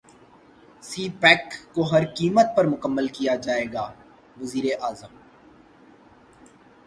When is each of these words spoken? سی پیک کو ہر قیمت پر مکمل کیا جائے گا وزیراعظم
سی 0.83 1.03
پیک 1.21 1.43
کو 1.73 1.81
ہر 1.83 2.03
قیمت 2.17 2.47
پر 2.55 2.65
مکمل 2.67 3.07
کیا 3.07 3.35
جائے 3.35 3.65
گا 3.73 3.85
وزیراعظم 4.37 5.13